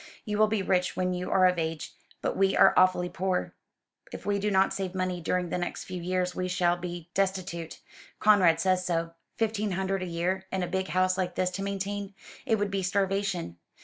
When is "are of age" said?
1.29-1.93